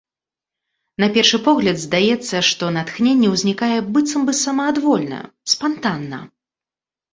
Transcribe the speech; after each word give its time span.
На 1.03 1.07
першы 1.17 1.37
погляд 1.47 1.77
здаецца, 1.81 2.35
што 2.49 2.71
натхненне 2.79 3.29
ўзнікае 3.35 3.77
быццам 3.93 4.27
бы 4.31 4.37
самаадвольна, 4.43 5.23
спантанна. 5.57 6.25